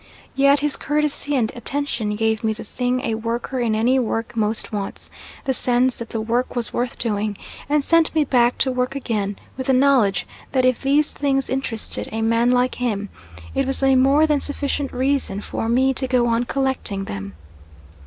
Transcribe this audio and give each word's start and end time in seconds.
Yet 0.33 0.61
his 0.61 0.77
courtesy 0.77 1.35
and 1.35 1.51
attention 1.55 2.15
gave 2.15 2.43
me 2.43 2.53
the 2.53 2.63
thing 2.63 3.01
a 3.01 3.13
worker 3.13 3.59
in 3.59 3.75
any 3.75 3.99
work 3.99 4.35
most 4.35 4.71
wants 4.73 5.11
the 5.45 5.53
sense 5.53 5.99
that 5.99 6.09
the 6.09 6.19
work 6.19 6.55
was 6.55 6.73
worth 6.73 6.97
doing 6.97 7.37
and 7.69 7.83
sent 7.83 8.15
me 8.15 8.25
back 8.25 8.57
to 8.65 8.71
work 8.71 8.95
again 8.95 9.37
with 9.57 9.67
the 9.67 9.73
knowledge 9.73 10.25
that 10.53 10.65
if 10.65 10.81
these 10.81 11.11
things 11.11 11.51
interested 11.51 12.09
a 12.11 12.23
man 12.23 12.49
like 12.49 12.73
him, 12.73 13.09
it 13.53 13.67
was 13.67 13.83
a 13.83 13.93
more 13.95 14.25
than 14.25 14.39
sufficient 14.39 14.91
reason 14.91 15.39
for 15.39 15.69
me 15.69 15.93
to 15.93 16.07
go 16.07 16.25
on 16.25 16.45
collecting 16.45 17.03
them. 17.03 17.35